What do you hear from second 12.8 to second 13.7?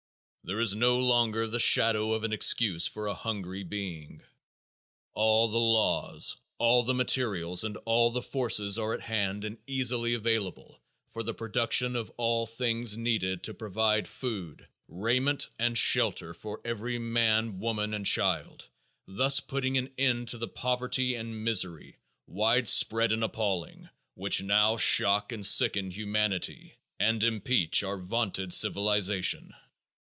needed to